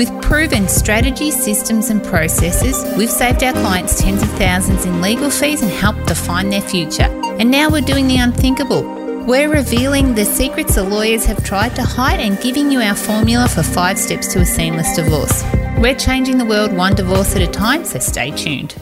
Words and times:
With 0.00 0.22
proven 0.22 0.66
strategies, 0.66 1.44
systems, 1.44 1.90
and 1.90 2.02
processes, 2.02 2.86
we've 2.96 3.10
saved 3.10 3.42
our 3.42 3.52
clients 3.52 4.00
tens 4.00 4.22
of 4.22 4.30
thousands 4.30 4.86
in 4.86 5.02
legal 5.02 5.28
fees 5.28 5.60
and 5.60 5.70
helped 5.70 6.06
define 6.06 6.48
their 6.48 6.62
future. 6.62 7.02
And 7.38 7.50
now 7.50 7.68
we're 7.68 7.82
doing 7.82 8.08
the 8.08 8.16
unthinkable. 8.16 8.80
We're 9.26 9.52
revealing 9.52 10.14
the 10.14 10.24
secrets 10.24 10.76
the 10.76 10.84
lawyers 10.84 11.26
have 11.26 11.44
tried 11.44 11.76
to 11.76 11.82
hide 11.82 12.18
and 12.18 12.40
giving 12.40 12.72
you 12.72 12.80
our 12.80 12.94
formula 12.94 13.46
for 13.46 13.62
five 13.62 13.98
steps 13.98 14.32
to 14.32 14.38
a 14.38 14.46
seamless 14.46 14.96
divorce. 14.96 15.44
We're 15.76 15.98
changing 15.98 16.38
the 16.38 16.46
world 16.46 16.72
one 16.72 16.94
divorce 16.94 17.36
at 17.36 17.42
a 17.42 17.46
time, 17.46 17.84
so 17.84 17.98
stay 17.98 18.30
tuned. 18.30 18.74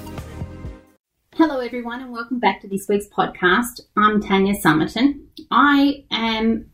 Hello, 1.35 1.59
everyone, 1.59 2.01
and 2.01 2.13
welcome 2.13 2.39
back 2.39 2.61
to 2.61 2.69
this 2.69 2.87
week's 2.89 3.09
podcast. 3.09 3.81
I'm 3.97 4.23
Tanya 4.23 4.55
Summerton. 4.55 5.23
I 5.51 6.05
am 6.13 6.71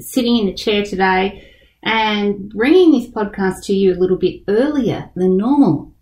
sitting 0.00 0.38
in 0.38 0.46
the 0.46 0.54
chair 0.54 0.84
today 0.84 1.52
and 1.86 2.50
bringing 2.50 2.90
this 2.90 3.08
podcast 3.08 3.62
to 3.62 3.72
you 3.72 3.94
a 3.94 4.00
little 4.00 4.16
bit 4.16 4.42
earlier 4.48 5.08
than 5.14 5.36
normal, 5.36 5.94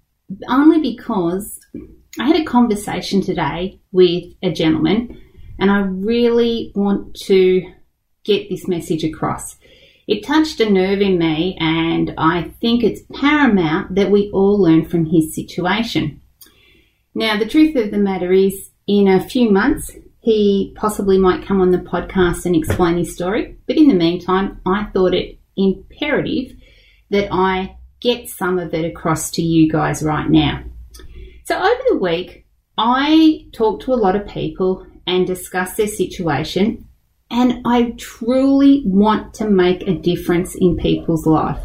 only 0.49 0.81
because 0.81 1.61
I 2.19 2.27
had 2.27 2.41
a 2.41 2.45
conversation 2.45 3.21
today 3.21 3.79
with 3.93 4.33
a 4.43 4.51
gentleman 4.51 5.21
and 5.59 5.71
I 5.71 5.81
really 5.81 6.73
want 6.75 7.15
to 7.27 7.71
get 8.25 8.49
this 8.49 8.67
message 8.67 9.05
across. 9.05 9.57
It 10.07 10.25
touched 10.25 10.61
a 10.61 10.69
nerve 10.69 11.01
in 11.01 11.17
me, 11.19 11.57
and 11.59 12.13
I 12.19 12.53
think 12.61 12.83
it's 12.83 13.03
paramount 13.15 13.95
that 13.95 14.11
we 14.11 14.31
all 14.33 14.61
learn 14.61 14.85
from 14.85 15.07
his 15.07 15.35
situation. 15.35 16.21
Now, 17.15 17.39
the 17.39 17.47
truth 17.47 17.75
of 17.77 17.91
the 17.91 17.99
matter 17.99 18.33
is, 18.33 18.71
in 18.87 19.09
a 19.09 19.27
few 19.27 19.51
months, 19.51 19.91
he 20.21 20.75
possibly 20.77 21.17
might 21.17 21.47
come 21.47 21.61
on 21.61 21.71
the 21.71 21.79
podcast 21.79 22.45
and 22.45 22.55
explain 22.55 22.99
his 22.99 23.15
story, 23.15 23.57
but 23.67 23.77
in 23.77 23.89
the 23.89 23.95
meantime, 23.95 24.61
I 24.67 24.85
thought 24.93 25.15
it 25.15 25.39
imperative 25.57 26.57
that 27.11 27.29
I 27.33 27.77
get 28.01 28.29
some 28.29 28.59
of 28.59 28.75
it 28.75 28.85
across 28.85 29.31
to 29.33 29.43
you 29.43 29.71
guys 29.71 30.03
right 30.03 30.29
now. 30.29 30.63
So, 31.45 31.59
over 31.59 31.83
the 31.89 31.99
week, 31.99 32.47
I 32.77 33.47
talked 33.53 33.85
to 33.85 33.95
a 33.95 33.97
lot 33.97 34.17
of 34.17 34.27
people 34.27 34.87
and 35.07 35.27
discussed 35.27 35.77
their 35.77 35.87
situation, 35.87 36.89
and 37.31 37.61
I 37.65 37.95
truly 37.99 38.83
want 38.87 39.35
to 39.35 39.49
make 39.49 39.83
a 39.83 39.99
difference 39.99 40.55
in 40.55 40.77
people's 40.77 41.27
life. 41.27 41.63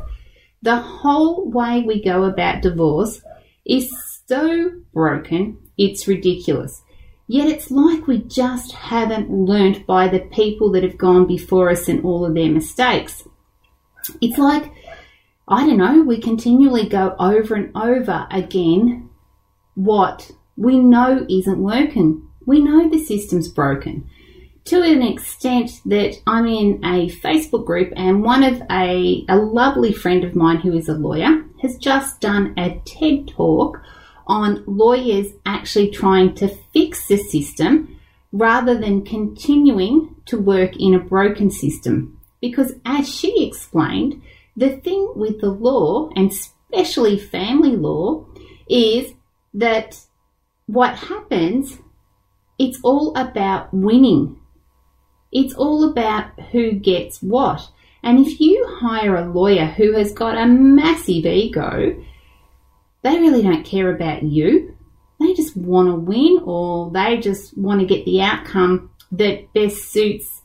The 0.62 0.78
whole 0.78 1.50
way 1.50 1.82
we 1.82 2.04
go 2.04 2.26
about 2.26 2.62
divorce 2.62 3.22
is 3.66 3.92
so 4.28 4.72
broken, 4.94 5.58
it's 5.78 6.08
ridiculous. 6.08 6.82
Yet 7.28 7.48
it's 7.48 7.70
like 7.70 8.08
we 8.08 8.24
just 8.24 8.72
haven't 8.72 9.32
learnt 9.32 9.86
by 9.86 10.08
the 10.08 10.20
people 10.20 10.72
that 10.72 10.84
have 10.84 10.98
gone 10.98 11.28
before 11.28 11.70
us 11.70 11.88
and 11.88 12.04
all 12.04 12.26
of 12.26 12.34
their 12.34 12.52
mistakes. 12.52 13.24
It's 14.22 14.38
like, 14.38 14.72
I 15.48 15.66
don't 15.66 15.78
know, 15.78 16.04
we 16.04 16.20
continually 16.20 16.88
go 16.88 17.16
over 17.20 17.56
and 17.56 17.76
over 17.76 18.28
again 18.32 19.10
what 19.76 20.32
we 20.56 20.78
know 20.78 21.26
isn't 21.30 21.60
working. 21.60 22.28
We 22.46 22.62
know 22.62 22.90
the 22.90 23.04
system's 23.04 23.48
broken 23.48 24.10
to 24.70 24.84
an 24.84 25.02
extent 25.02 25.82
that 25.86 26.16
I'm 26.28 26.46
in 26.46 26.80
a 26.86 27.10
Facebook 27.10 27.66
group 27.66 27.92
and 27.96 28.24
one 28.24 28.44
of 28.44 28.62
a, 28.70 29.26
a 29.28 29.36
lovely 29.36 29.92
friend 29.92 30.24
of 30.24 30.36
mine 30.36 30.58
who 30.58 30.78
is 30.78 30.88
a 30.88 30.94
lawyer 30.94 31.44
has 31.64 31.76
just 31.78 32.22
done 32.22 32.54
a 32.56 32.80
TED 32.86 33.30
talk 33.30 33.82
on 34.28 34.64
lawyers 34.68 35.28
actually 35.44 35.90
trying 35.90 36.36
to 36.36 36.56
fix 36.72 37.08
the 37.08 37.18
system 37.18 38.00
rather 38.32 38.78
than 38.78 39.04
continuing 39.04 40.16
to 40.26 40.38
work 40.38 40.74
in 40.80 40.94
a 40.94 41.00
broken 41.00 41.50
system. 41.50 42.19
Because 42.42 42.74
as 42.86 43.08
she 43.14 43.46
explained, 43.46 44.22
the 44.56 44.78
thing 44.78 45.14
with 45.16 45.42
the 45.42 45.52
law, 45.52 46.10
and 46.16 46.32
especially 46.32 47.18
family 47.18 47.76
law, 47.76 48.26
is 48.70 49.14
that 49.54 50.00
what 50.68 50.96
happens, 50.96 51.80
it's 52.58 52.80
all 52.84 53.16
about 53.16 53.74
winning. 53.74 54.40
It's 55.32 55.54
all 55.54 55.90
about 55.90 56.40
who 56.52 56.74
gets 56.74 57.22
what. 57.22 57.70
And 58.04 58.26
if 58.26 58.40
you 58.40 58.66
hire 58.80 59.16
a 59.16 59.32
lawyer 59.32 59.66
who 59.66 59.94
has 59.94 60.14
got 60.14 60.38
a 60.38 60.46
massive 60.46 61.26
ego, 61.26 62.04
they 63.02 63.20
really 63.20 63.42
don't 63.42 63.66
care 63.66 63.94
about 63.94 64.24
you. 64.24 64.76
They 65.20 65.34
just 65.34 65.56
want 65.56 65.90
to 65.90 65.96
win 65.96 66.42
or 66.44 66.92
they 66.92 67.18
just 67.18 67.58
want 67.58 67.82
to 67.82 67.86
get 67.86 68.06
the 68.06 68.22
outcome 68.22 68.92
that 69.12 69.54
best 69.54 69.92
suits 69.92 70.39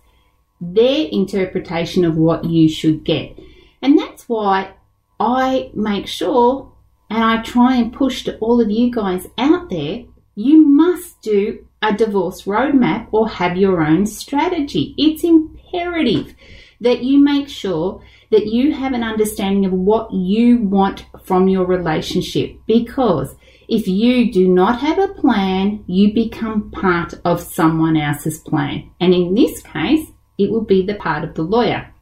their 0.73 1.09
interpretation 1.11 2.05
of 2.05 2.17
what 2.17 2.45
you 2.45 2.69
should 2.69 3.05
get. 3.05 3.39
And 3.83 3.99
that's 3.99 4.29
why 4.29 4.73
I 5.21 5.71
make 5.75 6.07
sure 6.07 6.73
and 7.11 7.23
I 7.23 7.43
try 7.43 7.77
and 7.77 7.93
push 7.93 8.25
to 8.25 8.39
all 8.39 8.61
of 8.61 8.71
you 8.71 8.91
guys 8.91 9.27
out 9.37 9.69
there 9.69 10.05
you 10.35 10.67
must 10.67 11.21
do 11.23 11.65
a 11.83 11.93
divorce 11.93 12.43
roadmap 12.43 13.09
or 13.13 13.29
have 13.29 13.57
your 13.57 13.83
own 13.83 14.07
strategy. 14.07 14.95
It's 14.99 15.23
imperative 15.23 16.35
that 16.81 17.05
you 17.05 17.23
make 17.23 17.49
sure 17.49 18.03
that 18.31 18.47
you 18.47 18.73
have 18.73 18.93
an 18.93 19.05
understanding 19.05 19.65
of 19.65 19.73
what 19.73 20.13
you 20.13 20.59
want 20.59 21.07
from 21.25 21.49
your 21.49 21.67
relationship 21.67 22.57
because 22.67 23.35
if 23.69 23.87
you 23.87 24.33
do 24.33 24.49
not 24.49 24.81
have 24.81 24.99
a 24.99 25.09
plan, 25.09 25.85
you 25.87 26.13
become 26.13 26.71
part 26.71 27.15
of 27.25 27.41
someone 27.41 27.97
else's 27.97 28.39
plan. 28.39 28.91
And 29.01 29.15
in 29.15 29.35
this 29.35 29.63
case, 29.63 30.07
it 30.39 30.51
will 30.51 30.65
be 30.65 30.85
the 30.85 30.95
part 30.95 31.25
of 31.25 31.35
the 31.35 31.43
lawyer. 31.43 31.93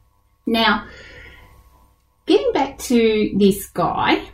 Now, 0.45 0.87
getting 2.25 2.51
back 2.53 2.77
to 2.79 3.31
this 3.37 3.67
guy, 3.67 4.29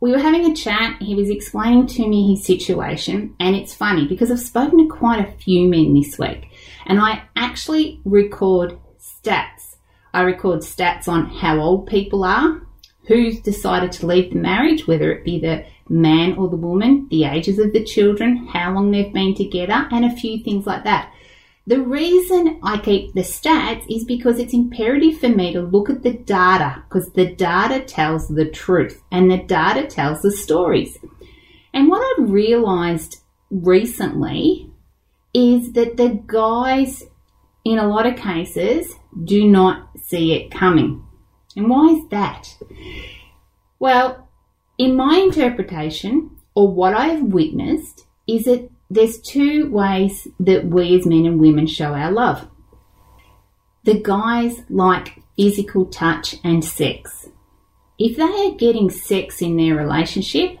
we 0.00 0.12
were 0.12 0.18
having 0.18 0.44
a 0.50 0.54
chat. 0.54 1.00
He 1.00 1.14
was 1.14 1.30
explaining 1.30 1.86
to 1.88 2.06
me 2.06 2.34
his 2.34 2.44
situation, 2.44 3.34
and 3.40 3.56
it's 3.56 3.74
funny 3.74 4.06
because 4.06 4.30
I've 4.30 4.40
spoken 4.40 4.78
to 4.78 4.94
quite 4.94 5.20
a 5.20 5.32
few 5.38 5.68
men 5.68 5.94
this 5.94 6.18
week, 6.18 6.50
and 6.86 7.00
I 7.00 7.22
actually 7.34 8.00
record 8.04 8.78
stats. 9.00 9.76
I 10.12 10.22
record 10.22 10.60
stats 10.60 11.08
on 11.08 11.26
how 11.26 11.60
old 11.60 11.86
people 11.86 12.24
are, 12.24 12.62
who's 13.06 13.40
decided 13.40 13.92
to 13.92 14.06
leave 14.06 14.32
the 14.32 14.38
marriage, 14.38 14.86
whether 14.86 15.12
it 15.12 15.24
be 15.24 15.40
the 15.40 15.64
man 15.88 16.36
or 16.36 16.48
the 16.48 16.56
woman, 16.56 17.06
the 17.10 17.24
ages 17.24 17.58
of 17.58 17.72
the 17.72 17.84
children, 17.84 18.46
how 18.48 18.72
long 18.72 18.90
they've 18.90 19.12
been 19.12 19.34
together, 19.34 19.86
and 19.90 20.04
a 20.04 20.16
few 20.16 20.42
things 20.42 20.66
like 20.66 20.84
that. 20.84 21.12
The 21.68 21.80
reason 21.80 22.60
I 22.62 22.78
keep 22.78 23.12
the 23.12 23.22
stats 23.22 23.84
is 23.90 24.04
because 24.04 24.38
it's 24.38 24.54
imperative 24.54 25.18
for 25.18 25.28
me 25.28 25.52
to 25.52 25.62
look 25.62 25.90
at 25.90 26.04
the 26.04 26.12
data 26.12 26.84
because 26.88 27.10
the 27.12 27.26
data 27.26 27.80
tells 27.84 28.28
the 28.28 28.48
truth 28.48 29.02
and 29.10 29.28
the 29.28 29.38
data 29.38 29.88
tells 29.88 30.22
the 30.22 30.30
stories. 30.30 30.96
And 31.74 31.88
what 31.88 32.20
I've 32.20 32.30
realized 32.30 33.16
recently 33.50 34.70
is 35.34 35.72
that 35.72 35.96
the 35.96 36.22
guys, 36.26 37.02
in 37.64 37.78
a 37.78 37.88
lot 37.88 38.06
of 38.06 38.16
cases, 38.16 38.94
do 39.24 39.44
not 39.46 39.88
see 40.04 40.34
it 40.34 40.52
coming. 40.52 41.04
And 41.56 41.68
why 41.68 41.94
is 41.94 42.08
that? 42.10 42.56
Well, 43.80 44.28
in 44.78 44.94
my 44.94 45.16
interpretation, 45.16 46.30
or 46.54 46.72
what 46.72 46.94
I 46.94 47.08
have 47.08 47.22
witnessed, 47.22 48.06
is 48.26 48.44
that 48.44 48.70
there's 48.88 49.20
two 49.20 49.70
ways 49.70 50.28
that 50.40 50.66
we 50.66 50.98
as 50.98 51.06
men 51.06 51.26
and 51.26 51.40
women 51.40 51.66
show 51.66 51.94
our 51.94 52.10
love. 52.10 52.48
The 53.84 54.00
guys 54.00 54.62
like 54.68 55.20
physical 55.36 55.86
touch 55.86 56.36
and 56.44 56.64
sex. 56.64 57.28
If 57.98 58.16
they 58.16 58.48
are 58.48 58.56
getting 58.56 58.90
sex 58.90 59.42
in 59.42 59.56
their 59.56 59.74
relationship, 59.74 60.58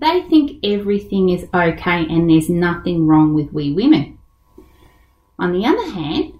they 0.00 0.22
think 0.22 0.64
everything 0.64 1.28
is 1.28 1.46
okay 1.54 2.06
and 2.08 2.28
there's 2.28 2.50
nothing 2.50 3.06
wrong 3.06 3.34
with 3.34 3.52
we 3.52 3.72
women. 3.72 4.18
On 5.38 5.52
the 5.52 5.66
other 5.66 5.90
hand, 5.90 6.34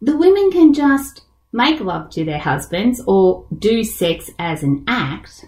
the 0.00 0.16
women 0.16 0.50
can 0.50 0.72
just 0.72 1.22
make 1.52 1.80
love 1.80 2.10
to 2.10 2.24
their 2.24 2.38
husbands 2.38 3.02
or 3.06 3.46
do 3.56 3.84
sex 3.84 4.30
as 4.38 4.62
an 4.62 4.84
act 4.86 5.44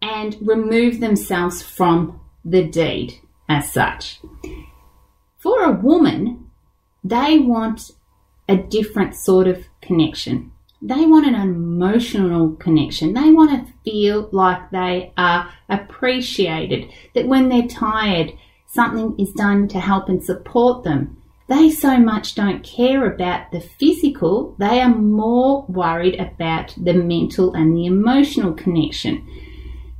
and 0.00 0.36
remove 0.40 1.00
themselves 1.00 1.62
from 1.62 2.20
the 2.44 2.64
deed 2.64 3.18
as 3.52 3.72
such. 3.72 4.20
For 5.38 5.62
a 5.62 5.72
woman, 5.72 6.50
they 7.04 7.38
want 7.38 7.90
a 8.48 8.56
different 8.56 9.14
sort 9.14 9.46
of 9.46 9.64
connection. 9.80 10.52
They 10.80 11.06
want 11.06 11.26
an 11.26 11.34
emotional 11.34 12.56
connection. 12.56 13.14
They 13.14 13.30
want 13.30 13.50
to 13.50 13.72
feel 13.84 14.28
like 14.32 14.70
they 14.70 15.12
are 15.16 15.52
appreciated, 15.68 16.90
that 17.14 17.28
when 17.28 17.48
they're 17.48 17.68
tired, 17.68 18.32
something 18.66 19.14
is 19.18 19.32
done 19.32 19.68
to 19.68 19.80
help 19.80 20.08
and 20.08 20.24
support 20.24 20.82
them. 20.82 21.16
They 21.48 21.70
so 21.70 21.98
much 21.98 22.34
don't 22.34 22.64
care 22.64 23.04
about 23.12 23.52
the 23.52 23.60
physical, 23.60 24.54
they 24.58 24.80
are 24.80 24.94
more 24.94 25.66
worried 25.68 26.18
about 26.18 26.74
the 26.76 26.94
mental 26.94 27.52
and 27.52 27.76
the 27.76 27.86
emotional 27.86 28.54
connection. 28.54 29.26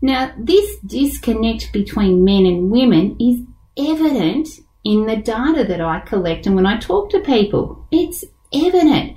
Now, 0.03 0.35
this 0.37 0.79
disconnect 0.85 1.73
between 1.73 2.25
men 2.25 2.45
and 2.45 2.73
women 2.73 3.17
is 3.21 3.41
evident 3.79 4.49
in 4.85 5.07
the 5.07 5.17
data 5.17 5.63
that 5.65 5.81
I 5.81 6.01
collect 6.01 6.47
and 6.47 6.57
when 6.57 6.67
I 6.67 6.79
talk 6.79 7.11
to 7.11 7.21
people. 7.21 7.87
It's 7.93 8.25
evident. 8.53 9.17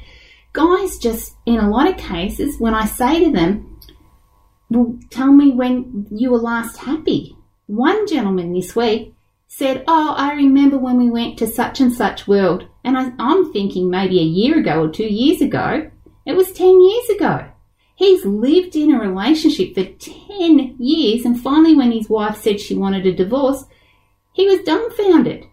Guys 0.54 1.00
just, 1.00 1.36
in 1.48 1.58
a 1.58 1.70
lot 1.70 1.90
of 1.90 1.98
cases, 1.98 2.60
when 2.60 2.76
I 2.76 2.86
say 2.86 3.24
to 3.24 3.32
them, 3.32 3.80
well, 4.70 4.98
tell 5.10 5.32
me 5.32 5.52
when 5.52 6.08
you 6.12 6.32
were 6.32 6.38
last 6.38 6.78
happy. 6.78 7.36
One 7.66 8.08
gentleman 8.08 8.54
this 8.54 8.76
week 8.76 9.16
said, 9.48 9.84
Oh, 9.88 10.14
I 10.16 10.34
remember 10.34 10.78
when 10.78 10.98
we 10.98 11.10
went 11.10 11.40
to 11.40 11.48
such 11.48 11.80
and 11.80 11.92
such 11.92 12.28
world. 12.28 12.68
And 12.84 12.98
I, 12.98 13.12
I'm 13.18 13.52
thinking 13.52 13.90
maybe 13.90 14.20
a 14.20 14.24
year 14.24 14.60
ago 14.60 14.84
or 14.84 14.90
two 14.90 15.12
years 15.12 15.42
ago. 15.42 15.90
It 16.26 16.34
was 16.36 16.52
10 16.52 16.82
years 16.82 17.10
ago. 17.10 17.48
He's 17.96 18.26
lived 18.26 18.76
in 18.76 18.94
a 18.94 19.00
relationship 19.00 19.74
for 19.74 19.86
10 19.86 20.76
years, 20.80 21.26
and 21.26 21.40
finally, 21.40 21.76
when 21.76 21.92
his 21.92 22.10
wife 22.10 22.42
said 22.42 22.60
she 22.60 22.76
wanted 22.76 23.06
a 23.06 23.14
divorce, 23.14 23.64
he 24.34 24.46
was 24.48 24.66
dumbfounded. 24.66 25.46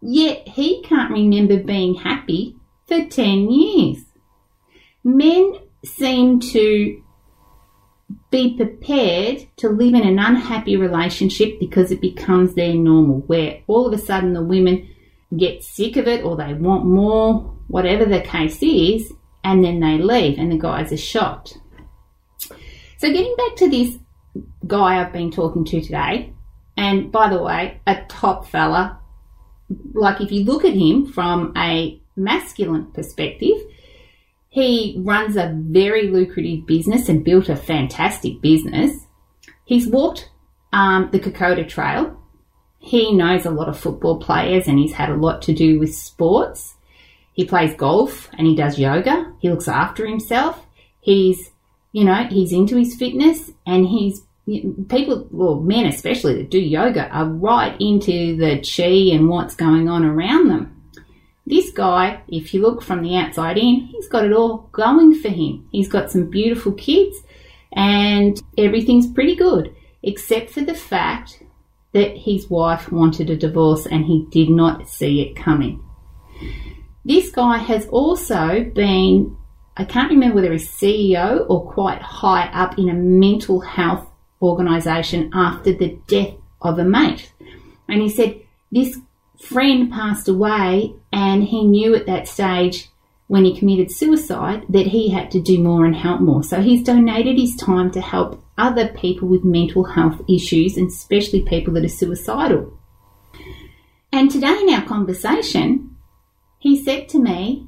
Yet 0.00 0.46
he 0.46 0.82
can't 0.82 1.10
remember 1.10 1.58
being 1.58 1.94
happy 1.96 2.56
for 2.86 3.04
10 3.04 3.50
years. 3.50 4.04
Men 5.02 5.54
seem 5.84 6.40
to 6.40 7.02
be 8.30 8.56
prepared 8.56 9.46
to 9.56 9.68
live 9.68 9.94
in 9.94 10.06
an 10.06 10.18
unhappy 10.18 10.76
relationship 10.76 11.58
because 11.58 11.90
it 11.90 12.00
becomes 12.00 12.54
their 12.54 12.74
normal, 12.74 13.20
where 13.22 13.62
all 13.66 13.86
of 13.86 13.92
a 13.92 13.98
sudden 13.98 14.32
the 14.32 14.42
women 14.42 14.88
get 15.36 15.64
sick 15.64 15.96
of 15.96 16.06
it 16.06 16.24
or 16.24 16.36
they 16.36 16.54
want 16.54 16.84
more, 16.84 17.40
whatever 17.66 18.04
the 18.04 18.20
case 18.20 18.62
is, 18.62 19.12
and 19.42 19.64
then 19.64 19.80
they 19.80 19.98
leave, 19.98 20.38
and 20.38 20.52
the 20.52 20.58
guys 20.58 20.92
are 20.92 20.96
shocked. 20.96 21.58
So, 23.04 23.12
getting 23.12 23.36
back 23.36 23.56
to 23.56 23.68
this 23.68 23.98
guy 24.66 24.98
I've 24.98 25.12
been 25.12 25.30
talking 25.30 25.66
to 25.66 25.82
today, 25.82 26.32
and 26.74 27.12
by 27.12 27.28
the 27.28 27.42
way, 27.42 27.78
a 27.86 28.02
top 28.08 28.46
fella. 28.46 28.98
Like, 29.92 30.22
if 30.22 30.32
you 30.32 30.44
look 30.44 30.64
at 30.64 30.72
him 30.72 31.04
from 31.04 31.52
a 31.54 32.00
masculine 32.16 32.86
perspective, 32.92 33.58
he 34.48 34.96
runs 35.04 35.36
a 35.36 35.52
very 35.54 36.08
lucrative 36.08 36.64
business 36.64 37.10
and 37.10 37.22
built 37.22 37.50
a 37.50 37.56
fantastic 37.56 38.40
business. 38.40 38.96
He's 39.66 39.86
walked 39.86 40.30
um, 40.72 41.10
the 41.12 41.20
Kokoda 41.20 41.68
Trail. 41.68 42.18
He 42.78 43.12
knows 43.12 43.44
a 43.44 43.50
lot 43.50 43.68
of 43.68 43.78
football 43.78 44.18
players 44.18 44.66
and 44.66 44.78
he's 44.78 44.94
had 44.94 45.10
a 45.10 45.16
lot 45.16 45.42
to 45.42 45.52
do 45.52 45.78
with 45.78 45.94
sports. 45.94 46.74
He 47.34 47.44
plays 47.44 47.76
golf 47.76 48.30
and 48.38 48.46
he 48.46 48.56
does 48.56 48.78
yoga. 48.78 49.30
He 49.40 49.50
looks 49.50 49.68
after 49.68 50.06
himself. 50.06 50.64
He's, 51.02 51.50
you 51.94 52.04
know, 52.04 52.26
he's 52.28 52.52
into 52.52 52.76
his 52.76 52.96
fitness 52.96 53.52
and 53.64 53.86
he's 53.86 54.20
people, 54.88 55.28
well, 55.30 55.60
men 55.60 55.86
especially 55.86 56.34
that 56.34 56.50
do 56.50 56.58
yoga, 56.58 57.08
are 57.08 57.28
right 57.28 57.80
into 57.80 58.36
the 58.36 58.58
chi 58.58 59.14
and 59.14 59.28
what's 59.28 59.54
going 59.54 59.88
on 59.88 60.04
around 60.04 60.48
them. 60.48 60.82
This 61.46 61.70
guy, 61.70 62.20
if 62.26 62.52
you 62.52 62.62
look 62.62 62.82
from 62.82 63.02
the 63.02 63.16
outside 63.16 63.58
in, 63.58 63.76
he's 63.76 64.08
got 64.08 64.24
it 64.24 64.32
all 64.32 64.68
going 64.72 65.14
for 65.14 65.28
him. 65.28 65.68
He's 65.70 65.86
got 65.86 66.10
some 66.10 66.28
beautiful 66.28 66.72
kids 66.72 67.16
and 67.72 68.42
everything's 68.58 69.06
pretty 69.06 69.36
good, 69.36 69.72
except 70.02 70.50
for 70.50 70.62
the 70.62 70.74
fact 70.74 71.44
that 71.92 72.16
his 72.16 72.50
wife 72.50 72.90
wanted 72.90 73.30
a 73.30 73.36
divorce 73.36 73.86
and 73.86 74.04
he 74.04 74.26
did 74.32 74.50
not 74.50 74.88
see 74.88 75.20
it 75.20 75.36
coming. 75.36 75.80
This 77.04 77.30
guy 77.30 77.58
has 77.58 77.86
also 77.86 78.64
been, 78.74 79.36
I 79.76 79.84
can't 79.84 80.10
remember 80.10 80.36
whether 80.36 80.52
he's 80.52 80.70
CEO 80.70 81.46
or 81.48 81.70
quite 81.70 82.00
high 82.00 82.46
up 82.46 82.78
in 82.78 82.88
a 82.88 82.94
mental 82.94 83.60
health 83.60 84.08
organisation 84.40 85.30
after 85.34 85.72
the 85.72 85.98
death 86.06 86.34
of 86.60 86.78
a 86.78 86.84
mate. 86.84 87.32
And 87.88 88.00
he 88.00 88.08
said 88.08 88.40
this 88.70 88.98
friend 89.40 89.90
passed 89.90 90.28
away, 90.28 90.94
and 91.12 91.44
he 91.44 91.64
knew 91.64 91.94
at 91.94 92.06
that 92.06 92.28
stage 92.28 92.88
when 93.26 93.44
he 93.44 93.58
committed 93.58 93.90
suicide 93.90 94.64
that 94.68 94.86
he 94.86 95.10
had 95.10 95.30
to 95.30 95.40
do 95.40 95.58
more 95.58 95.84
and 95.84 95.96
help 95.96 96.20
more. 96.20 96.42
So 96.42 96.60
he's 96.60 96.84
donated 96.84 97.38
his 97.38 97.56
time 97.56 97.90
to 97.92 98.00
help 98.00 98.44
other 98.56 98.88
people 98.88 99.28
with 99.28 99.44
mental 99.44 99.84
health 99.84 100.20
issues, 100.28 100.76
and 100.76 100.88
especially 100.88 101.42
people 101.42 101.74
that 101.74 101.84
are 101.84 101.88
suicidal. 101.88 102.78
And 104.12 104.30
today 104.30 104.56
in 104.62 104.72
our 104.72 104.84
conversation, 104.86 105.96
he 106.58 106.80
said 106.82 107.08
to 107.10 107.18
me, 107.18 107.66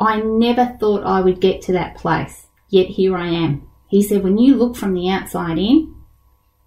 I 0.00 0.20
never 0.20 0.76
thought 0.80 1.04
I 1.04 1.20
would 1.20 1.40
get 1.40 1.60
to 1.62 1.72
that 1.72 1.96
place, 1.96 2.46
yet 2.70 2.86
here 2.86 3.16
I 3.16 3.28
am. 3.28 3.68
He 3.88 4.02
said, 4.02 4.24
when 4.24 4.38
you 4.38 4.56
look 4.56 4.76
from 4.76 4.94
the 4.94 5.10
outside 5.10 5.58
in, 5.58 5.94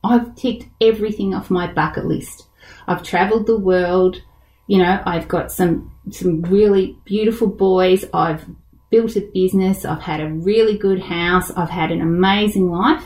I've 0.04 0.36
ticked 0.36 0.68
everything 0.80 1.34
off 1.34 1.50
my 1.50 1.72
bucket 1.72 2.06
list. 2.06 2.48
I've 2.88 3.02
traveled 3.02 3.48
the 3.48 3.58
world. 3.58 4.22
You 4.68 4.80
know, 4.80 5.02
I've 5.06 5.28
got 5.28 5.52
some 5.52 5.92
some 6.12 6.42
really 6.44 6.98
beautiful 7.06 7.48
boys. 7.48 8.06
I've 8.14 8.46
built 8.92 9.16
a 9.16 9.22
business. 9.34 9.86
I've 9.86 10.02
had 10.02 10.20
a 10.20 10.30
really 10.30 10.78
good 10.78 11.02
house. 11.02 11.50
I've 11.52 11.70
had 11.70 11.92
an 11.92 12.02
amazing 12.02 12.70
life. 12.70 13.06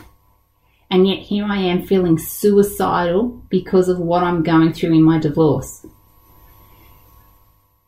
And 0.90 1.06
yet 1.06 1.20
here 1.20 1.44
I 1.44 1.58
am 1.58 1.86
feeling 1.86 2.18
suicidal 2.18 3.42
because 3.48 3.88
of 3.88 3.98
what 3.98 4.24
I'm 4.24 4.42
going 4.42 4.72
through 4.72 4.94
in 4.94 5.02
my 5.02 5.18
divorce. 5.18 5.86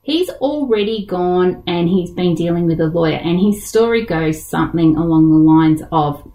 He's 0.02 0.30
already 0.30 1.04
gone 1.04 1.62
and 1.66 1.88
he's 1.88 2.10
been 2.10 2.34
dealing 2.34 2.66
with 2.66 2.80
a 2.80 2.86
lawyer, 2.86 3.18
and 3.18 3.38
his 3.38 3.66
story 3.66 4.04
goes 4.04 4.44
something 4.44 4.96
along 4.96 5.28
the 5.28 5.36
lines 5.36 5.82
of 5.92 6.30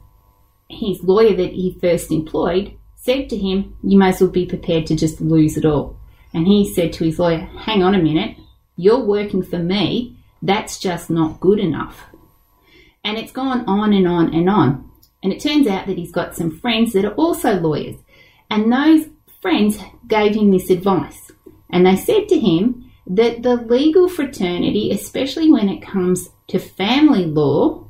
his 0.69 1.03
lawyer 1.03 1.35
that 1.35 1.53
he 1.53 1.77
first 1.81 2.11
employed 2.11 2.77
said 3.05 3.29
to 3.29 3.37
him, 3.37 3.77
You 3.83 3.99
may 3.99 4.09
as 4.09 4.19
well 4.19 4.31
be 4.31 4.47
prepared 4.47 4.87
to 4.87 4.95
just 4.95 5.21
lose 5.21 5.57
it 5.57 5.65
all. 5.65 5.97
And 6.33 6.47
he 6.47 6.71
said 6.73 6.91
to 6.93 7.05
his 7.05 7.19
lawyer, 7.19 7.37
Hang 7.37 7.83
on 7.83 7.93
a 7.93 8.01
minute, 8.01 8.37
you're 8.75 9.03
working 9.03 9.43
for 9.43 9.59
me, 9.59 10.17
that's 10.41 10.79
just 10.79 11.09
not 11.09 11.39
good 11.39 11.59
enough. 11.59 12.03
And 13.03 13.17
it's 13.17 13.31
gone 13.31 13.63
on 13.67 13.93
and 13.93 14.07
on 14.07 14.33
and 14.33 14.49
on. 14.49 14.89
And 15.21 15.31
it 15.31 15.39
turns 15.39 15.67
out 15.67 15.85
that 15.85 15.97
he's 15.97 16.11
got 16.11 16.35
some 16.35 16.59
friends 16.59 16.93
that 16.93 17.05
are 17.05 17.13
also 17.13 17.53
lawyers. 17.59 17.95
And 18.49 18.71
those 18.71 19.07
friends 19.41 19.77
gave 20.07 20.35
him 20.35 20.51
this 20.51 20.69
advice. 20.69 21.31
And 21.69 21.85
they 21.85 21.95
said 21.95 22.27
to 22.29 22.39
him, 22.39 22.84
that 23.07 23.43
the 23.43 23.55
legal 23.55 24.09
fraternity, 24.09 24.91
especially 24.91 25.51
when 25.51 25.69
it 25.69 25.81
comes 25.81 26.29
to 26.47 26.59
family 26.59 27.25
law, 27.25 27.87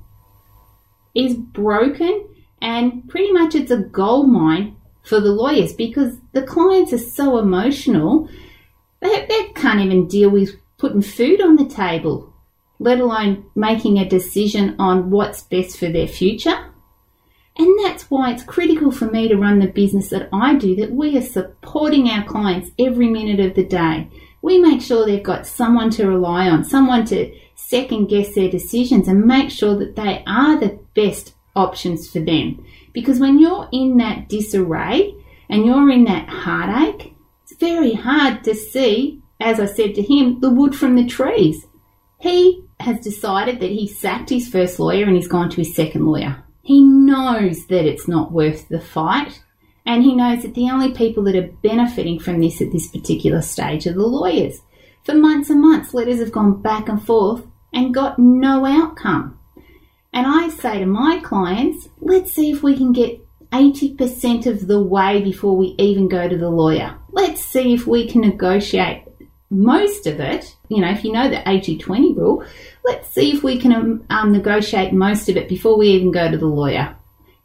is 1.14 1.36
broken 1.36 2.28
and 2.62 3.08
pretty 3.08 3.32
much 3.32 3.56
it's 3.56 3.72
a 3.72 3.78
gold 3.78 4.30
mine 4.30 4.76
for 5.04 5.20
the 5.20 5.32
lawyers 5.32 5.74
because 5.74 6.18
the 6.34 6.42
clients 6.42 6.92
are 6.92 6.98
so 6.98 7.38
emotional, 7.38 8.30
they, 9.02 9.26
they 9.28 9.44
can't 9.56 9.80
even 9.80 10.08
deal 10.08 10.30
with 10.30 10.56
putting 10.78 11.02
food 11.02 11.42
on 11.42 11.56
the 11.56 11.68
table, 11.68 12.34
let 12.80 13.00
alone 13.00 13.46
making 13.56 13.98
a 13.98 14.10
decision 14.10 14.76
on 14.80 15.12
what's 15.12 15.44
best 15.44 15.78
for 15.78 15.88
their 15.90 16.08
future. 16.08 16.72
And 17.58 17.80
that's 17.86 18.12
why 18.12 18.32
it's 18.32 18.44
critical 18.44 18.92
for 18.92 19.06
me 19.06 19.30
to 19.30 19.38
run 19.38 19.60
the 19.60 19.68
business 19.68 20.10
that 20.10 20.28
I 20.34 20.56
do, 20.56 20.76
that 20.76 20.92
we 20.92 21.18
are 21.18 21.22
supporting 21.22 22.10
our 22.10 22.26
clients 22.26 22.72
every 22.78 23.08
minute 23.08 23.40
of 23.40 23.56
the 23.56 23.64
day 23.64 24.10
we 24.46 24.60
make 24.60 24.80
sure 24.80 25.08
they've 25.08 25.24
got 25.24 25.48
someone 25.48 25.90
to 25.90 26.08
rely 26.08 26.48
on, 26.48 26.64
someone 26.64 27.04
to 27.04 27.36
second 27.56 28.06
guess 28.06 28.36
their 28.36 28.48
decisions 28.48 29.08
and 29.08 29.26
make 29.26 29.50
sure 29.50 29.76
that 29.76 29.96
they 29.96 30.24
are 30.28 30.60
the 30.60 30.80
best 30.94 31.34
options 31.56 32.08
for 32.08 32.20
them. 32.20 32.64
Because 32.94 33.20
when 33.20 33.40
you're 33.40 33.68
in 33.72 33.98
that 33.98 34.30
disarray 34.30 35.16
and 35.50 35.66
you're 35.66 35.90
in 35.90 36.04
that 36.04 36.30
heartache, 36.30 37.16
it's 37.42 37.56
very 37.60 37.94
hard 37.94 38.44
to 38.44 38.54
see, 38.54 39.20
as 39.40 39.60
I 39.60 39.66
said 39.66 39.96
to 39.96 40.04
him, 40.04 40.40
the 40.42 40.52
wood 40.52 40.76
from 40.76 40.96
the 40.96 41.08
trees. 41.08 41.66
He 42.20 42.64
has 42.80 43.00
decided 43.00 43.60
that 43.62 43.72
he 43.72 43.88
sacked 43.88 44.30
his 44.30 44.48
first 44.48 44.80
lawyer 44.80 45.06
and 45.06 45.16
he's 45.16 45.28
gone 45.28 45.50
to 45.50 45.58
his 45.58 45.76
second 45.76 46.06
lawyer. 46.06 46.44
He 46.62 46.84
knows 46.84 47.66
that 47.66 47.88
it's 47.88 48.08
not 48.08 48.32
worth 48.32 48.70
the 48.70 48.80
fight. 48.80 49.42
And 49.86 50.04
he 50.04 50.16
knows 50.16 50.42
that 50.42 50.56
the 50.56 50.70
only 50.70 50.92
people 50.92 51.24
that 51.26 51.36
are 51.36 51.52
benefiting 51.64 52.20
from 52.20 52.40
this 52.40 52.62
at 52.62 52.72
this 52.72 52.88
particular 52.88 53.42
stage 53.42 53.86
are 53.86 53.94
the 53.94 54.00
lawyers. 54.00 54.62
For 55.04 55.14
months 55.14 55.50
and 55.50 55.62
months, 55.62 55.94
letters 55.94 56.20
have 56.20 56.32
gone 56.32 56.62
back 56.62 56.90
and 56.90 57.02
forth 57.02 57.46
and 57.72 57.94
got 57.94 58.18
no 58.18 58.66
outcome. 58.66 59.40
And 60.12 60.26
I 60.26 60.50
say 60.50 60.80
to 60.80 60.86
my 60.86 61.20
clients, 61.20 61.90
let's 62.00 62.34
see 62.34 62.52
if 62.52 62.64
we 62.64 62.76
can 62.76 62.94
get 62.94 63.20
80% 63.52 64.48
of 64.48 64.68
the 64.68 64.82
way 64.82 65.22
before 65.22 65.56
we 65.56 65.76
even 65.78 66.08
go 66.08 66.28
to 66.28 66.38
the 66.38 66.50
lawyer. 66.50 66.98
Let's 67.12 67.44
see 67.44 67.74
if 67.74 67.86
we 67.86 68.08
can 68.08 68.22
negotiate 68.22 69.04
most 69.50 70.08
of 70.08 70.20
it, 70.20 70.56
you 70.70 70.82
know, 70.82 70.90
if 70.90 71.04
you 71.04 71.12
know 71.12 71.30
the 71.30 71.48
80 71.48 71.78
20 71.78 72.14
rule, 72.14 72.44
let's 72.84 73.10
see 73.10 73.32
if 73.32 73.44
we 73.44 73.60
can 73.60 74.06
um, 74.10 74.32
negotiate 74.32 74.92
most 74.92 75.30
of 75.30 75.38
it 75.38 75.48
before 75.48 75.78
we 75.78 75.90
even 75.90 76.12
go 76.12 76.30
to 76.30 76.38
the 76.38 76.46
lawyer. 76.46 76.96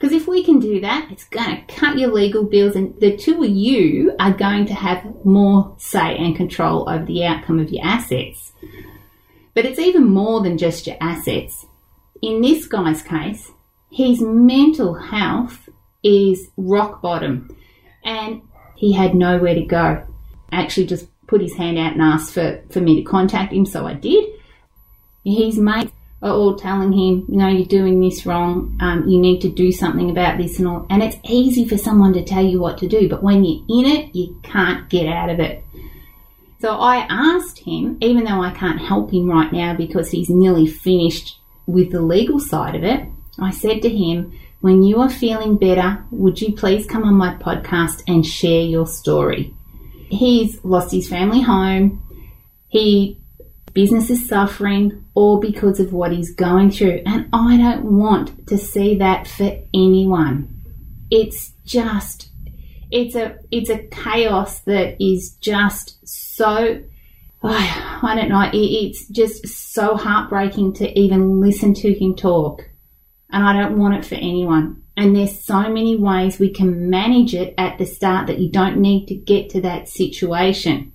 Because 0.00 0.16
if 0.16 0.26
we 0.26 0.42
can 0.42 0.60
do 0.60 0.80
that, 0.80 1.08
it's 1.10 1.24
going 1.24 1.54
to 1.54 1.74
cut 1.74 1.98
your 1.98 2.10
legal 2.10 2.42
bills, 2.42 2.74
and 2.74 2.98
the 3.00 3.18
two 3.18 3.42
of 3.44 3.50
you 3.50 4.16
are 4.18 4.32
going 4.32 4.64
to 4.66 4.74
have 4.74 5.04
more 5.26 5.74
say 5.76 6.16
and 6.16 6.34
control 6.34 6.88
over 6.88 7.04
the 7.04 7.26
outcome 7.26 7.58
of 7.60 7.68
your 7.68 7.84
assets. 7.84 8.52
But 9.52 9.66
it's 9.66 9.78
even 9.78 10.04
more 10.04 10.42
than 10.42 10.56
just 10.56 10.86
your 10.86 10.96
assets. 11.02 11.66
In 12.22 12.40
this 12.40 12.66
guy's 12.66 13.02
case, 13.02 13.50
his 13.92 14.22
mental 14.22 14.94
health 14.94 15.68
is 16.02 16.48
rock 16.56 17.02
bottom, 17.02 17.54
and 18.02 18.40
he 18.76 18.94
had 18.94 19.14
nowhere 19.14 19.54
to 19.54 19.66
go. 19.66 20.06
I 20.50 20.62
Actually, 20.62 20.86
just 20.86 21.08
put 21.26 21.42
his 21.42 21.56
hand 21.56 21.76
out 21.76 21.92
and 21.92 22.00
asked 22.00 22.32
for, 22.32 22.62
for 22.70 22.80
me 22.80 22.96
to 22.96 23.02
contact 23.02 23.52
him, 23.52 23.66
so 23.66 23.86
I 23.86 23.92
did. 23.92 24.24
His 25.26 25.58
mates 25.58 25.92
are 26.22 26.32
all 26.32 26.56
telling 26.56 26.92
him, 26.92 27.24
you 27.28 27.36
know, 27.36 27.48
you're 27.48 27.66
doing 27.66 28.00
this 28.00 28.26
wrong, 28.26 28.76
um, 28.80 29.08
you 29.08 29.18
need 29.18 29.40
to 29.40 29.48
do 29.48 29.72
something 29.72 30.10
about 30.10 30.38
this 30.38 30.58
and 30.58 30.68
all. 30.68 30.86
And 30.90 31.02
it's 31.02 31.16
easy 31.24 31.66
for 31.66 31.78
someone 31.78 32.12
to 32.12 32.24
tell 32.24 32.44
you 32.44 32.60
what 32.60 32.78
to 32.78 32.88
do, 32.88 33.08
but 33.08 33.22
when 33.22 33.44
you're 33.44 33.64
in 33.68 33.86
it, 33.86 34.14
you 34.14 34.38
can't 34.42 34.88
get 34.90 35.06
out 35.06 35.30
of 35.30 35.40
it. 35.40 35.64
So 36.60 36.76
I 36.76 37.06
asked 37.08 37.60
him, 37.60 37.96
even 38.00 38.24
though 38.24 38.42
I 38.42 38.52
can't 38.52 38.80
help 38.80 39.12
him 39.12 39.30
right 39.30 39.50
now 39.50 39.74
because 39.74 40.10
he's 40.10 40.28
nearly 40.28 40.66
finished 40.66 41.38
with 41.66 41.90
the 41.90 42.02
legal 42.02 42.38
side 42.38 42.74
of 42.74 42.84
it, 42.84 43.06
I 43.38 43.50
said 43.50 43.80
to 43.82 43.88
him, 43.88 44.38
when 44.60 44.82
you 44.82 45.00
are 45.00 45.08
feeling 45.08 45.56
better, 45.56 46.04
would 46.10 46.42
you 46.42 46.52
please 46.52 46.84
come 46.84 47.04
on 47.04 47.14
my 47.14 47.34
podcast 47.36 48.02
and 48.06 48.26
share 48.26 48.60
your 48.60 48.86
story? 48.86 49.54
he's 50.10 50.62
lost 50.64 50.92
his 50.92 51.08
family 51.08 51.40
home, 51.40 52.02
he 52.68 53.16
business 53.72 54.10
is 54.10 54.28
suffering, 54.28 55.04
all 55.14 55.40
because 55.40 55.80
of 55.80 55.92
what 55.92 56.12
he's 56.12 56.34
going 56.34 56.70
through. 56.70 57.02
And 57.06 57.28
I 57.32 57.56
don't 57.56 57.98
want 57.98 58.46
to 58.48 58.58
see 58.58 58.96
that 58.98 59.26
for 59.26 59.58
anyone. 59.74 60.56
It's 61.10 61.52
just 61.64 62.30
it's 62.90 63.14
a 63.14 63.38
it's 63.50 63.70
a 63.70 63.78
chaos 63.88 64.60
that 64.60 64.96
is 65.00 65.36
just 65.40 65.96
so 66.06 66.82
oh, 67.42 68.00
I 68.02 68.14
don't 68.14 68.28
know. 68.28 68.50
it's 68.52 69.06
just 69.08 69.46
so 69.46 69.96
heartbreaking 69.96 70.74
to 70.74 70.98
even 70.98 71.40
listen 71.40 71.74
to 71.74 71.92
him 71.92 72.14
talk, 72.14 72.68
and 73.30 73.44
I 73.44 73.52
don't 73.52 73.78
want 73.78 73.94
it 73.94 74.04
for 74.04 74.16
anyone. 74.16 74.82
And 74.96 75.16
there's 75.16 75.42
so 75.42 75.62
many 75.62 75.96
ways 75.96 76.38
we 76.38 76.50
can 76.50 76.90
manage 76.90 77.34
it 77.34 77.54
at 77.56 77.78
the 77.78 77.86
start 77.86 78.26
that 78.26 78.38
you 78.38 78.50
don't 78.50 78.78
need 78.78 79.06
to 79.06 79.14
get 79.14 79.50
to 79.50 79.60
that 79.62 79.88
situation. 79.88 80.92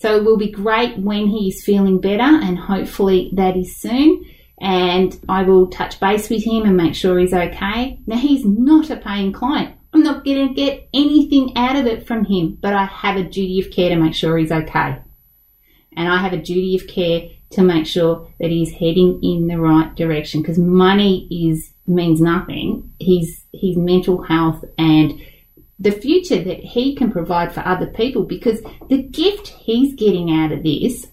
So 0.00 0.16
it 0.16 0.24
will 0.24 0.38
be 0.38 0.50
great 0.50 0.98
when 0.98 1.26
he 1.26 1.48
is 1.48 1.62
feeling 1.62 2.00
better 2.00 2.22
and 2.22 2.58
hopefully 2.58 3.30
that 3.34 3.56
is 3.56 3.76
soon. 3.76 4.24
And 4.60 5.18
I 5.28 5.42
will 5.42 5.68
touch 5.68 6.00
base 6.00 6.28
with 6.28 6.44
him 6.44 6.64
and 6.64 6.76
make 6.76 6.94
sure 6.94 7.18
he's 7.18 7.34
okay. 7.34 8.00
Now 8.06 8.16
he's 8.16 8.44
not 8.44 8.90
a 8.90 8.96
paying 8.96 9.32
client. 9.32 9.76
I'm 9.92 10.02
not 10.02 10.24
going 10.24 10.48
to 10.48 10.54
get 10.54 10.88
anything 10.94 11.56
out 11.56 11.76
of 11.76 11.86
it 11.86 12.06
from 12.06 12.24
him, 12.24 12.56
but 12.60 12.72
I 12.72 12.84
have 12.84 13.16
a 13.16 13.24
duty 13.24 13.60
of 13.60 13.70
care 13.70 13.90
to 13.90 13.96
make 13.96 14.14
sure 14.14 14.38
he's 14.38 14.52
okay. 14.52 14.98
And 15.96 16.08
I 16.08 16.18
have 16.18 16.32
a 16.32 16.38
duty 16.38 16.76
of 16.76 16.86
care 16.86 17.28
to 17.50 17.62
make 17.62 17.86
sure 17.86 18.30
that 18.38 18.50
he's 18.50 18.72
heading 18.72 19.20
in 19.22 19.48
the 19.48 19.58
right 19.58 19.94
direction 19.96 20.40
because 20.40 20.58
money 20.58 21.26
is 21.30 21.72
means 21.86 22.20
nothing. 22.20 22.92
His 23.00 23.42
his 23.52 23.76
mental 23.76 24.22
health 24.22 24.64
and 24.78 25.20
the 25.80 25.90
future 25.90 26.42
that 26.42 26.60
he 26.60 26.94
can 26.94 27.10
provide 27.10 27.52
for 27.52 27.66
other 27.66 27.86
people 27.86 28.22
because 28.22 28.60
the 28.88 29.02
gift 29.02 29.48
he's 29.48 29.94
getting 29.94 30.30
out 30.30 30.52
of 30.52 30.62
this 30.62 31.06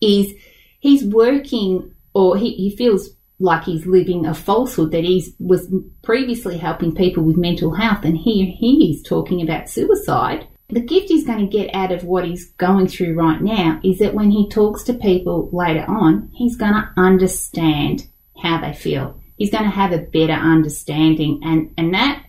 is 0.00 0.32
he's 0.80 1.04
working 1.04 1.94
or 2.14 2.36
he, 2.36 2.52
he 2.54 2.76
feels 2.76 3.10
like 3.38 3.64
he's 3.64 3.84
living 3.84 4.24
a 4.24 4.34
falsehood 4.34 4.92
that 4.92 5.02
he 5.02 5.34
was 5.40 5.68
previously 6.02 6.56
helping 6.56 6.94
people 6.94 7.24
with 7.24 7.36
mental 7.36 7.74
health 7.74 8.04
and 8.04 8.16
here 8.16 8.46
he 8.46 8.92
is 8.92 9.02
talking 9.02 9.42
about 9.42 9.68
suicide 9.68 10.46
the 10.72 10.80
gift 10.80 11.08
he's 11.08 11.26
going 11.26 11.46
to 11.46 11.56
get 11.56 11.74
out 11.74 11.92
of 11.92 12.04
what 12.04 12.24
he's 12.24 12.50
going 12.52 12.88
through 12.88 13.14
right 13.14 13.42
now 13.42 13.78
is 13.84 13.98
that 13.98 14.14
when 14.14 14.30
he 14.30 14.48
talks 14.48 14.82
to 14.84 14.94
people 14.94 15.50
later 15.52 15.84
on, 15.86 16.30
he's 16.32 16.56
going 16.56 16.72
to 16.72 16.88
understand 16.96 18.06
how 18.42 18.58
they 18.58 18.72
feel. 18.72 19.20
He's 19.36 19.50
going 19.50 19.64
to 19.64 19.70
have 19.70 19.92
a 19.92 19.98
better 19.98 20.32
understanding, 20.32 21.40
and, 21.44 21.74
and 21.76 21.92
that 21.92 22.21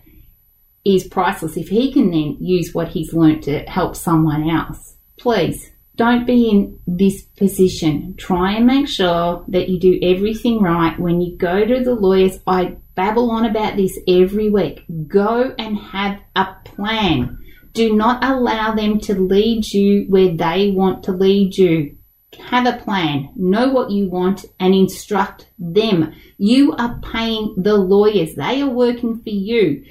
is 0.84 1.06
priceless 1.06 1.56
if 1.56 1.68
he 1.68 1.92
can 1.92 2.10
then 2.10 2.36
use 2.40 2.74
what 2.74 2.88
he's 2.88 3.12
learnt 3.12 3.44
to 3.44 3.60
help 3.60 3.96
someone 3.96 4.48
else. 4.48 4.96
Please 5.18 5.70
don't 5.96 6.26
be 6.26 6.50
in 6.50 6.78
this 6.86 7.22
position. 7.22 8.14
Try 8.16 8.54
and 8.54 8.66
make 8.66 8.88
sure 8.88 9.44
that 9.48 9.68
you 9.68 9.78
do 9.78 9.98
everything 10.02 10.60
right. 10.60 10.98
When 10.98 11.20
you 11.20 11.36
go 11.36 11.64
to 11.64 11.84
the 11.84 11.94
lawyers, 11.94 12.38
I 12.46 12.76
babble 12.94 13.30
on 13.30 13.46
about 13.46 13.76
this 13.76 13.98
every 14.08 14.50
week. 14.50 14.84
Go 15.08 15.54
and 15.58 15.78
have 15.78 16.18
a 16.34 16.48
plan 16.64 17.38
do 17.74 17.92
not 17.92 18.24
allow 18.24 18.72
them 18.72 19.00
to 19.00 19.20
lead 19.20 19.66
you 19.66 20.06
where 20.08 20.34
they 20.34 20.70
want 20.70 21.02
to 21.04 21.12
lead 21.12 21.58
you. 21.58 21.96
Have 22.38 22.66
a 22.66 22.78
plan, 22.78 23.30
know 23.36 23.68
what 23.68 23.90
you 23.90 24.08
want, 24.08 24.44
and 24.58 24.74
instruct 24.74 25.48
them. 25.58 26.14
You 26.38 26.72
are 26.76 27.00
paying 27.00 27.54
the 27.56 27.74
lawyers, 27.74 28.34
they 28.36 28.62
are 28.62 28.70
working 28.70 29.20
for 29.20 29.30
you. 29.30 29.84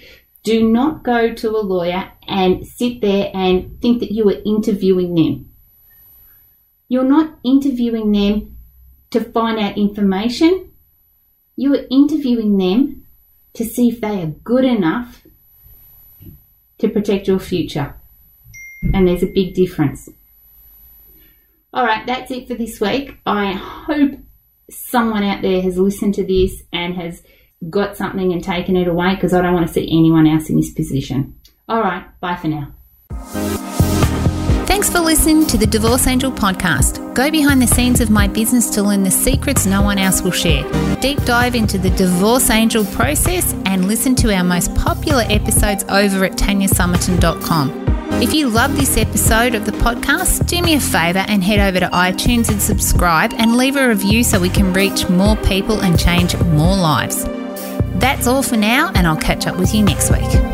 Do 0.44 0.70
not 0.70 1.04
go 1.04 1.34
to 1.34 1.50
a 1.52 1.62
lawyer 1.62 2.12
and 2.28 2.68
sit 2.68 3.02
there 3.02 3.32
and 3.34 3.82
think 3.82 4.02
that 4.02 4.12
you 4.12 4.28
are 4.30 4.42
interviewing 4.46 5.16
them. 5.16 5.50
You're 6.90 7.04
not 7.04 7.40
interviewing 7.44 8.12
them 8.12 8.58
to 9.12 9.24
find 9.24 9.58
out 9.58 9.78
information. 9.78 10.72
You 11.56 11.74
are 11.76 11.86
interviewing 11.90 12.58
them 12.58 13.06
to 13.54 13.64
see 13.64 13.90
if 13.90 14.02
they 14.02 14.22
are 14.22 14.28
good 14.28 14.66
enough 14.66 15.24
to 16.80 16.90
protect 16.90 17.28
your 17.28 17.40
future. 17.40 17.96
And 18.94 19.08
there's 19.08 19.24
a 19.24 19.28
big 19.28 19.54
difference. 19.54 20.10
All 21.74 21.86
right, 21.86 22.06
that's 22.06 22.32
it 22.32 22.48
for 22.48 22.56
this 22.56 22.82
week. 22.82 23.18
I 23.26 23.54
hope 23.54 24.20
someone 24.70 25.24
out 25.24 25.42
there 25.42 25.62
has 25.62 25.78
listened 25.78 26.16
to 26.16 26.26
this 26.26 26.64
and 26.72 26.96
has 26.96 27.24
got 27.70 27.98
something 27.98 28.32
and 28.32 28.44
taken 28.44 28.76
it 28.76 28.88
away 28.88 29.16
because 29.16 29.34
I 29.34 29.42
don't 29.42 29.54
want 29.54 29.68
to 29.68 29.74
see 29.74 29.88
anyone 29.88 30.28
else 30.28 30.50
in 30.50 30.56
this 30.56 30.72
position. 30.72 31.36
All 31.68 31.82
right, 31.82 32.06
bye 32.20 32.36
for 32.36 32.48
now. 32.48 32.74
Thanks 34.66 34.90
for 34.90 35.00
listening 35.00 35.46
to 35.48 35.58
the 35.58 35.68
Divorce 35.68 36.08
Angel 36.08 36.32
podcast. 36.32 37.14
Go 37.14 37.30
behind 37.30 37.62
the 37.62 37.68
scenes 37.68 38.02
of 38.02 38.10
my 38.10 38.28
business 38.28 38.70
to 38.72 38.84
learn 38.84 39.04
the 39.04 39.12
secrets 39.12 39.66
no 39.66 39.82
one 39.82 39.98
else 39.98 40.22
will 40.22 40.32
share. 40.32 40.64
Deep 41.00 41.24
dive 41.26 41.56
into 41.56 41.78
the 41.78 41.92
Divorce 41.92 42.50
Angel 42.50 42.84
process 42.86 43.54
and 43.66 43.88
listen 43.88 44.16
to 44.16 44.36
our 44.36 44.44
most 44.44 44.74
popular 44.76 45.24
episodes 45.30 45.84
over 45.86 46.26
at 46.26 46.34
tanyasummerton.com. 46.34 47.84
If 48.22 48.34
you 48.34 48.50
love 48.50 48.76
this 48.76 48.98
episode 48.98 49.54
of 49.56 49.66
the 49.66 49.72
podcast, 49.74 50.48
do 50.48 50.62
me 50.62 50.76
a 50.76 50.80
favour 50.80 51.26
and 51.28 51.44
head 51.44 51.60
over 51.60 51.80
to 51.80 51.88
iTunes 51.88 52.50
and 52.50 52.62
subscribe 52.62 53.34
and 53.36 53.56
leave 53.56 53.76
a 53.76 53.88
review 53.88 54.24
so 54.24 54.40
we 54.40 54.50
can 54.50 54.74
reach 54.74 55.08
more 55.08 55.36
people 55.38 55.82
and 55.82 56.00
change 56.00 56.36
more 56.38 56.76
lives. 56.76 57.26
That's 58.04 58.28
all 58.28 58.44
for 58.44 58.58
now, 58.58 58.92
and 58.96 59.08
I'll 59.08 59.16
catch 59.16 59.48
up 59.48 59.56
with 59.56 59.74
you 59.74 59.82
next 59.82 60.12
week. 60.12 60.53